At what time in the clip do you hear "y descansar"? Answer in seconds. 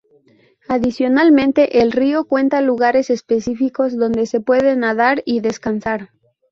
5.27-6.09